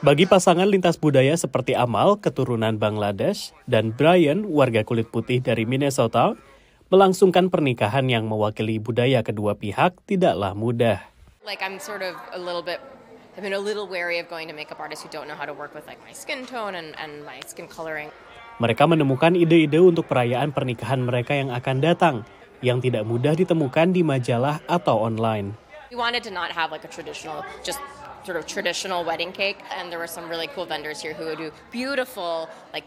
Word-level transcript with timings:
Bagi 0.00 0.24
pasangan 0.24 0.64
lintas 0.64 0.96
budaya 0.96 1.36
seperti 1.36 1.76
Amal, 1.76 2.16
keturunan 2.16 2.80
Bangladesh, 2.80 3.52
dan 3.68 3.92
Brian, 3.92 4.48
warga 4.48 4.80
kulit 4.80 5.12
putih 5.12 5.44
dari 5.44 5.68
Minnesota, 5.68 6.40
melangsungkan 6.88 7.52
pernikahan 7.52 8.08
yang 8.08 8.24
mewakili 8.24 8.80
budaya 8.80 9.20
kedua 9.20 9.60
pihak 9.60 10.00
tidaklah 10.08 10.56
mudah. 10.56 11.04
Like 11.44 11.60
I'm 11.60 11.76
sort 11.76 12.00
of 12.00 12.16
a 12.32 12.40
little 12.40 12.64
bit 12.64 12.80
I've 13.36 13.44
been 13.44 13.52
a 13.52 13.60
little 13.60 13.84
wary 13.84 14.16
of 14.16 14.32
going 14.32 14.48
to 14.48 14.56
makeup 14.56 14.80
artists 14.80 15.04
who 15.04 15.12
don't 15.12 15.28
know 15.28 15.36
how 15.36 15.44
to 15.44 15.52
work 15.52 15.76
with 15.76 15.84
like 15.84 16.00
my 16.00 16.16
skin 16.16 16.48
tone 16.48 16.72
and, 16.72 16.96
and 16.96 17.20
my 17.28 17.44
skin 17.44 17.68
coloring. 17.68 18.08
Mereka 18.56 18.88
menemukan 18.88 19.36
ide-ide 19.36 19.84
untuk 19.84 20.08
perayaan 20.08 20.56
pernikahan 20.56 21.04
mereka 21.04 21.36
yang 21.36 21.52
akan 21.52 21.76
datang, 21.84 22.16
yang 22.64 22.80
tidak 22.80 23.04
mudah 23.04 23.36
ditemukan 23.36 23.92
di 23.92 24.00
majalah 24.00 24.64
atau 24.64 24.96
online. 24.96 25.52
We 25.92 26.00
wanted 26.00 26.24
to 26.24 26.32
not 26.32 26.56
have 26.56 26.72
like 26.72 26.88
a 26.88 26.92
traditional, 26.92 27.44
just 27.60 27.84
sort 28.24 28.36
of 28.36 28.46
traditional 28.46 29.04
wedding 29.04 29.32
cake, 29.32 29.58
and 29.76 29.90
there 29.90 29.98
were 29.98 30.10
some 30.10 30.28
really 30.28 30.48
cool 30.52 30.66
vendors 30.66 31.00
here 31.00 31.14
who 31.14 31.26
would 31.26 31.38
do 31.38 31.50
beautiful 31.70 32.48
like 32.72 32.86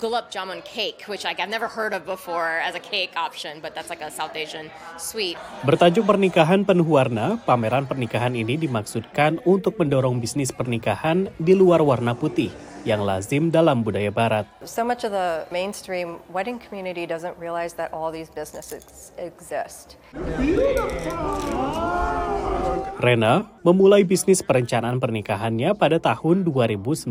gulab 0.00 0.32
jamun 0.32 0.64
cake, 0.64 1.04
which 1.04 1.24
like 1.24 1.40
I've 1.40 1.52
never 1.52 1.68
heard 1.68 1.92
of 1.92 2.06
before 2.06 2.60
as 2.64 2.74
a 2.74 2.80
cake 2.80 3.12
option, 3.16 3.60
but 3.60 3.74
that's 3.74 3.90
like 3.92 4.00
a 4.00 4.10
South 4.10 4.32
Asian 4.32 4.72
sweet. 4.96 5.36
Bertajuk 5.68 6.08
Pernikahan 6.08 6.64
Penuh 6.64 6.86
Warna, 6.86 7.36
pameran 7.44 7.84
pernikahan 7.84 8.32
ini 8.32 8.56
dimaksudkan 8.56 9.44
untuk 9.44 9.76
mendorong 9.76 10.16
bisnis 10.16 10.48
pernikahan 10.48 11.28
di 11.36 11.52
luar 11.52 11.84
warna 11.84 12.16
putih 12.16 12.48
yang 12.82 13.04
lazim 13.04 13.52
dalam 13.52 13.84
budaya 13.86 14.10
barat. 14.10 14.48
So 14.66 14.82
much 14.82 15.04
of 15.04 15.12
the 15.12 15.46
mainstream 15.54 16.18
wedding 16.32 16.58
community 16.58 17.06
doesn't 17.06 17.36
realize 17.38 17.76
that 17.78 17.92
all 17.94 18.10
these 18.10 18.32
businesses 18.32 19.12
exist. 19.20 20.00
Rena 23.02 23.50
memulai 23.66 24.06
bisnis 24.06 24.42
perencanaan 24.42 25.02
pernikahannya 25.02 25.74
pada 25.74 25.98
tahun 25.98 26.46
2019. 26.46 27.08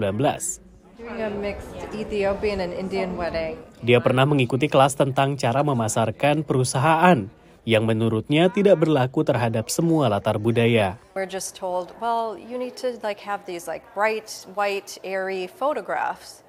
Doing 1.02 1.22
a 1.22 1.30
mixed 1.34 1.72
Ethiopian 1.92 2.64
and 2.64 2.72
Indian 2.72 3.20
wedding. 3.20 3.60
Dia 3.84 4.00
pernah 4.00 4.24
mengikuti 4.24 4.72
kelas 4.72 4.96
tentang 4.96 5.36
cara 5.36 5.66
memasarkan 5.66 6.48
perusahaan 6.48 7.28
yang 7.62 7.86
menurutnya 7.86 8.50
tidak 8.50 8.82
berlaku 8.82 9.22
terhadap 9.22 9.70
semua 9.70 10.10
latar 10.10 10.42
budaya. 10.42 10.98
We're 11.14 11.30
just 11.30 11.54
told, 11.54 11.94
well, 12.02 12.34
you 12.34 12.58
need 12.58 12.78
to 12.82 12.98
like 13.06 13.22
have 13.22 13.46
these 13.46 13.70
like 13.70 13.86
bright, 13.94 14.46
white, 14.58 14.98
airy 15.06 15.46
photographs. 15.46 16.42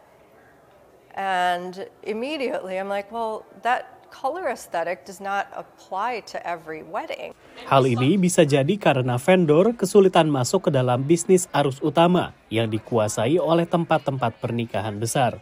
And 1.12 1.88
immediately 2.00 2.80
I'm 2.80 2.88
like, 2.88 3.12
well, 3.12 3.44
that 3.60 4.01
color 4.12 4.52
aesthetic 4.52 5.08
does 5.08 5.24
not 5.24 5.48
apply 5.56 6.20
to 6.28 6.36
every 6.44 6.84
wedding. 6.84 7.32
Hal 7.64 7.88
ini 7.88 8.20
bisa 8.20 8.44
jadi 8.44 8.76
karena 8.76 9.16
vendor 9.16 9.72
kesulitan 9.72 10.28
masuk 10.28 10.68
ke 10.68 10.70
dalam 10.70 11.08
bisnis 11.08 11.48
arus 11.56 11.80
utama 11.80 12.36
yang 12.52 12.68
dikuasai 12.68 13.40
oleh 13.40 13.64
tempat-tempat 13.64 14.36
pernikahan 14.36 15.00
besar. 15.00 15.40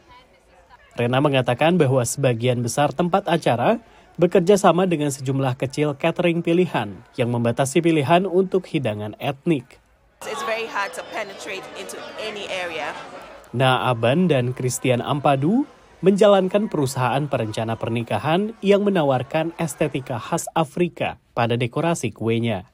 Rena 0.95 1.19
mengatakan 1.19 1.75
bahwa 1.75 2.07
sebagian 2.07 2.63
besar 2.63 2.95
tempat 2.95 3.27
acara 3.27 3.83
bekerja 4.15 4.55
sama 4.55 4.87
dengan 4.87 5.11
sejumlah 5.11 5.59
kecil 5.59 5.99
catering 5.99 6.41
pilihan 6.41 6.95
yang 7.19 7.29
membatasi 7.35 7.83
pilihan 7.83 8.25
untuk 8.31 8.71
hidangan 8.71 9.19
etnik. 9.19 9.83
It's 10.29 10.45
very 10.45 10.69
hard 10.69 10.93
to 10.95 11.03
penetrate 11.11 11.65
into 11.81 11.97
any 12.21 12.47
area. 12.53 12.93
Naaban 13.51 14.31
dan 14.31 14.55
Christian 14.55 15.03
Ampadu 15.03 15.67
menjalankan 16.01 16.73
perusahaan 16.73 17.29
perencana 17.29 17.77
pernikahan 17.77 18.57
yang 18.65 18.85
menawarkan 18.89 19.53
estetika 19.61 20.17
khas 20.17 20.49
Afrika 20.57 21.21
pada 21.37 21.61
dekorasi 21.61 22.09
kuenya. 22.09 22.65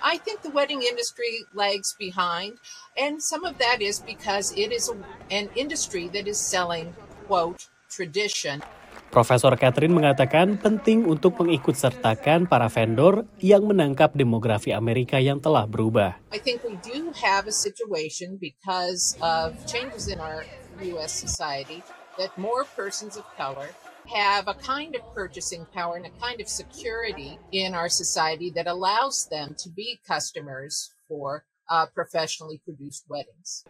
I 0.00 0.16
think 0.16 0.40
the 0.40 0.54
wedding 0.54 0.80
industry 0.80 1.44
lags 1.52 1.92
behind, 1.98 2.56
and 2.96 3.20
some 3.20 3.44
of 3.44 3.60
that 3.60 3.84
is 3.84 4.00
because 4.00 4.48
it 4.56 4.72
is 4.72 4.88
a, 4.88 4.96
an 5.28 5.52
industry 5.52 6.08
that 6.16 6.24
is 6.24 6.40
selling, 6.40 6.96
quote, 7.28 7.68
tradition. 7.92 8.64
Profesor 9.10 9.52
Catherine 9.58 9.92
mengatakan 9.92 10.56
penting 10.56 11.04
untuk 11.04 11.42
mengikutsertakan 11.42 12.46
para 12.46 12.70
vendor 12.70 13.26
yang 13.42 13.66
menangkap 13.66 14.14
demografi 14.14 14.70
Amerika 14.70 15.18
yang 15.18 15.42
telah 15.42 15.66
berubah. 15.66 16.16
I 16.30 16.38
think 16.38 16.62
we 16.62 16.78
do 16.80 17.10
have 17.18 17.50
a 17.50 17.52
situation 17.52 18.38
because 18.38 19.18
of 19.18 19.58
changes 19.66 20.06
in 20.06 20.22
our 20.22 20.46
U.S. 20.80 21.12
society 21.12 21.82
that 22.20 22.36
more 22.36 22.68
persons 22.76 23.16
of 23.16 23.24
color 23.40 23.72
have 24.04 24.44
a 24.44 24.56
kind 24.60 24.92
of 24.92 25.00
purchasing 25.16 25.64
power 25.72 25.96
and 25.96 26.04
a 26.04 26.12
kind 26.20 26.36
of 26.44 26.48
security 26.52 27.40
in 27.56 27.72
our 27.72 27.88
society 27.88 28.52
that 28.52 28.68
allows 28.68 29.24
them 29.32 29.56
to 29.56 29.72
be 29.72 29.96
customers 30.04 30.92
for 31.08 31.48
uh, 31.72 31.88
professionally 31.96 32.60
produced 32.60 33.08
weddings. 33.08 33.64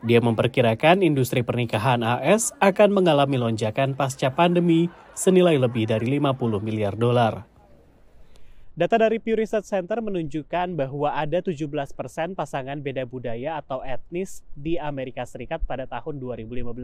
Dia 0.00 0.24
memperkirakan 0.24 1.04
industri 1.04 1.44
pernikahan 1.44 2.00
AS 2.00 2.56
akan 2.56 3.04
mengalami 3.04 3.36
lonjakan 3.36 3.92
pasca 3.92 4.32
pandemi 4.32 4.88
senilai 5.12 5.60
lebih 5.60 5.92
dari 5.92 6.16
50 6.16 6.40
miliar 6.64 6.96
dolar. 6.96 7.44
Data 8.70 9.02
dari 9.02 9.18
Pew 9.18 9.34
Research 9.34 9.66
Center 9.66 9.98
menunjukkan 9.98 10.78
bahwa 10.78 11.10
ada 11.10 11.42
17% 11.42 11.90
pasangan 12.38 12.78
beda 12.78 13.02
budaya 13.02 13.58
atau 13.58 13.82
etnis 13.82 14.46
di 14.54 14.78
Amerika 14.78 15.26
Serikat 15.26 15.58
pada 15.66 15.90
tahun 15.90 16.22
2015. 16.22 16.78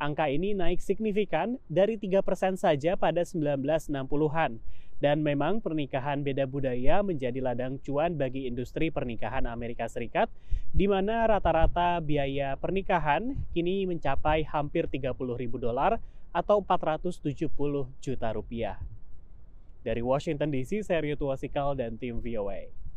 Angka 0.00 0.24
ini 0.32 0.56
naik 0.56 0.80
signifikan 0.80 1.60
dari 1.68 2.00
3% 2.00 2.56
saja 2.56 2.96
pada 2.96 3.28
1960-an. 3.28 4.56
Dan 5.04 5.20
memang 5.20 5.60
pernikahan 5.60 6.24
beda 6.24 6.48
budaya 6.48 7.04
menjadi 7.04 7.44
ladang 7.44 7.76
cuan 7.84 8.16
bagi 8.16 8.48
industri 8.48 8.88
pernikahan 8.88 9.44
Amerika 9.44 9.84
Serikat, 9.84 10.32
di 10.72 10.88
mana 10.88 11.28
rata-rata 11.28 12.00
biaya 12.00 12.56
pernikahan 12.56 13.36
kini 13.52 13.84
mencapai 13.84 14.48
hampir 14.48 14.88
30 14.88 15.12
ribu 15.36 15.60
dolar 15.60 16.00
atau 16.32 16.64
470 16.64 17.52
juta 18.00 18.28
rupiah. 18.32 18.80
Dari 19.88 20.04
Washington 20.04 20.52
DC, 20.52 20.84
saya 20.84 21.00
Rio 21.00 21.16
Tuasikal 21.16 21.72
dan 21.72 21.96
tim 21.96 22.20
VOA. 22.20 22.87